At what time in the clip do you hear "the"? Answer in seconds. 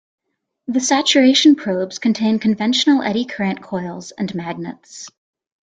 0.65-0.79